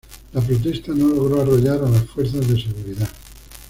la 0.33 0.41
protesta 0.41 0.93
no 0.95 1.09
logró 1.09 1.39
arrollar 1.43 1.77
a 1.83 1.87
las 1.87 2.05
fuerzas 2.05 2.47
de 2.47 2.59
seguridad 2.59 3.07